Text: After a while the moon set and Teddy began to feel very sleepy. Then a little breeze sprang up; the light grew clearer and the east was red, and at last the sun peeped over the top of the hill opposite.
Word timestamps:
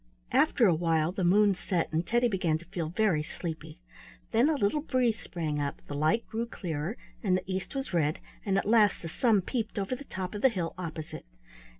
After 0.31 0.65
a 0.65 0.73
while 0.73 1.11
the 1.11 1.23
moon 1.23 1.53
set 1.53 1.87
and 1.93 2.03
Teddy 2.03 2.27
began 2.27 2.57
to 2.57 2.65
feel 2.65 2.89
very 2.89 3.21
sleepy. 3.21 3.77
Then 4.31 4.49
a 4.49 4.55
little 4.55 4.81
breeze 4.81 5.19
sprang 5.19 5.61
up; 5.61 5.79
the 5.85 5.93
light 5.93 6.25
grew 6.25 6.47
clearer 6.47 6.97
and 7.21 7.37
the 7.37 7.43
east 7.45 7.75
was 7.75 7.93
red, 7.93 8.17
and 8.43 8.57
at 8.57 8.65
last 8.65 9.03
the 9.03 9.09
sun 9.09 9.43
peeped 9.43 9.77
over 9.77 9.95
the 9.95 10.05
top 10.05 10.33
of 10.33 10.41
the 10.41 10.49
hill 10.49 10.73
opposite. 10.75 11.27